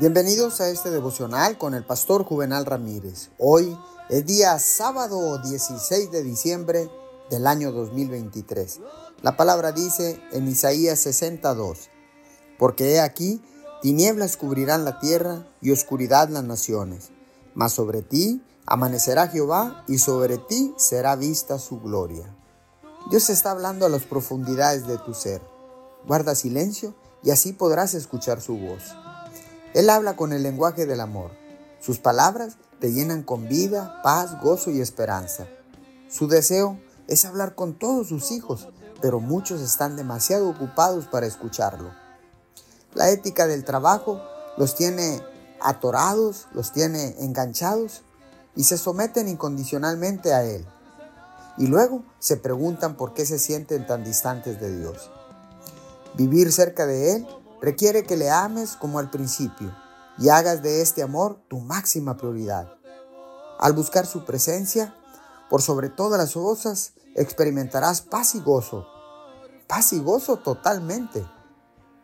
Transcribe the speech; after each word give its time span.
Bienvenidos 0.00 0.60
a 0.60 0.68
este 0.70 0.92
devocional 0.92 1.58
con 1.58 1.74
el 1.74 1.84
pastor 1.84 2.22
Juvenal 2.22 2.64
Ramírez. 2.66 3.30
Hoy 3.36 3.76
es 4.08 4.24
día 4.24 4.56
sábado 4.60 5.38
16 5.38 6.12
de 6.12 6.22
diciembre 6.22 6.88
del 7.30 7.48
año 7.48 7.72
2023. 7.72 8.78
La 9.22 9.36
palabra 9.36 9.72
dice 9.72 10.22
en 10.30 10.46
Isaías 10.46 11.00
62, 11.00 11.90
porque 12.60 12.92
he 12.92 13.00
aquí, 13.00 13.42
tinieblas 13.82 14.36
cubrirán 14.36 14.84
la 14.84 15.00
tierra 15.00 15.48
y 15.60 15.72
oscuridad 15.72 16.28
las 16.28 16.44
naciones, 16.44 17.08
mas 17.56 17.72
sobre 17.72 18.02
ti 18.02 18.40
amanecerá 18.66 19.26
Jehová 19.26 19.82
y 19.88 19.98
sobre 19.98 20.38
ti 20.38 20.74
será 20.76 21.16
vista 21.16 21.58
su 21.58 21.80
gloria. 21.80 22.32
Dios 23.10 23.30
está 23.30 23.50
hablando 23.50 23.84
a 23.84 23.88
las 23.88 24.04
profundidades 24.04 24.86
de 24.86 24.96
tu 24.98 25.12
ser. 25.12 25.42
Guarda 26.06 26.36
silencio 26.36 26.94
y 27.24 27.32
así 27.32 27.52
podrás 27.52 27.94
escuchar 27.94 28.40
su 28.40 28.56
voz. 28.56 28.94
Él 29.78 29.90
habla 29.90 30.16
con 30.16 30.32
el 30.32 30.42
lenguaje 30.42 30.86
del 30.86 31.00
amor. 31.00 31.30
Sus 31.80 32.00
palabras 32.00 32.56
te 32.80 32.92
llenan 32.92 33.22
con 33.22 33.46
vida, 33.46 34.00
paz, 34.02 34.40
gozo 34.42 34.72
y 34.72 34.80
esperanza. 34.80 35.46
Su 36.10 36.26
deseo 36.26 36.80
es 37.06 37.24
hablar 37.24 37.54
con 37.54 37.78
todos 37.78 38.08
sus 38.08 38.32
hijos, 38.32 38.70
pero 39.00 39.20
muchos 39.20 39.60
están 39.60 39.94
demasiado 39.94 40.50
ocupados 40.50 41.06
para 41.06 41.26
escucharlo. 41.26 41.92
La 42.94 43.10
ética 43.10 43.46
del 43.46 43.62
trabajo 43.62 44.20
los 44.56 44.74
tiene 44.74 45.22
atorados, 45.60 46.48
los 46.54 46.72
tiene 46.72 47.14
enganchados 47.20 48.02
y 48.56 48.64
se 48.64 48.78
someten 48.78 49.28
incondicionalmente 49.28 50.34
a 50.34 50.42
Él. 50.42 50.66
Y 51.56 51.68
luego 51.68 52.02
se 52.18 52.36
preguntan 52.36 52.96
por 52.96 53.14
qué 53.14 53.24
se 53.24 53.38
sienten 53.38 53.86
tan 53.86 54.02
distantes 54.02 54.60
de 54.60 54.76
Dios. 54.76 55.08
Vivir 56.16 56.52
cerca 56.52 56.84
de 56.84 57.14
Él 57.14 57.28
requiere 57.60 58.04
que 58.04 58.16
le 58.16 58.30
ames 58.30 58.76
como 58.76 58.98
al 58.98 59.10
principio 59.10 59.74
y 60.18 60.28
hagas 60.28 60.62
de 60.62 60.82
este 60.82 61.02
amor 61.02 61.40
tu 61.48 61.58
máxima 61.60 62.16
prioridad. 62.16 62.72
Al 63.58 63.72
buscar 63.72 64.06
su 64.06 64.24
presencia, 64.24 64.94
por 65.48 65.62
sobre 65.62 65.88
todas 65.88 66.18
las 66.18 66.34
cosas, 66.34 66.92
experimentarás 67.14 68.02
paz 68.02 68.34
y 68.34 68.40
gozo. 68.40 68.86
Paz 69.66 69.92
y 69.92 70.00
gozo 70.00 70.36
totalmente. 70.36 71.26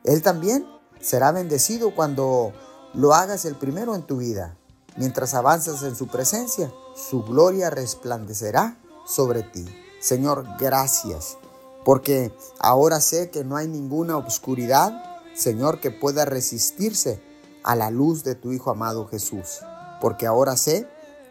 Él 0.04 0.22
también 0.22 0.66
será 1.00 1.32
bendecido 1.32 1.94
cuando 1.94 2.52
lo 2.92 3.14
hagas 3.14 3.44
el 3.44 3.56
primero 3.56 3.94
en 3.94 4.02
tu 4.02 4.18
vida. 4.18 4.56
Mientras 4.96 5.34
avanzas 5.34 5.82
en 5.82 5.96
su 5.96 6.06
presencia, 6.06 6.72
su 6.94 7.24
gloria 7.24 7.70
resplandecerá 7.70 8.78
sobre 9.06 9.42
ti. 9.42 9.66
Señor, 10.00 10.46
gracias, 10.58 11.36
porque 11.84 12.32
ahora 12.60 13.00
sé 13.00 13.30
que 13.30 13.44
no 13.44 13.56
hay 13.56 13.66
ninguna 13.68 14.16
obscuridad 14.16 15.13
Señor, 15.34 15.80
que 15.80 15.90
pueda 15.90 16.24
resistirse 16.24 17.20
a 17.62 17.74
la 17.76 17.90
luz 17.90 18.24
de 18.24 18.34
tu 18.34 18.52
Hijo 18.52 18.70
amado 18.70 19.06
Jesús. 19.06 19.60
Porque 20.00 20.26
ahora 20.26 20.56
sé 20.56 20.86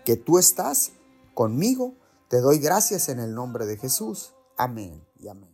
que 0.06 0.16
tú 0.18 0.38
estás 0.38 0.92
conmigo. 1.34 1.94
Te 2.28 2.40
doy 2.40 2.60
gracias 2.60 3.10
en 3.10 3.20
el 3.20 3.34
nombre 3.34 3.66
de 3.66 3.78
Jesús. 3.78 4.34
Amén 4.58 5.06
y 5.20 5.28
amén. 5.28 5.53